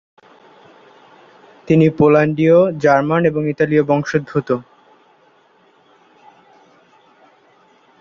[1.67, 4.49] তিনি পোল্যান্ডীয়, জার্মান এবং ইতালীয় বংশোদ্ভূত।